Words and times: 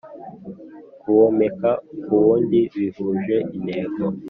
Kuwomeka 0.99 1.69
ku 2.03 2.13
wundi 2.23 2.59
bihuje 2.73 3.35
intego 3.55 4.03